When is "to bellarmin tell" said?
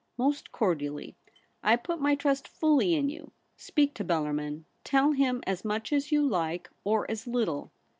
3.93-5.11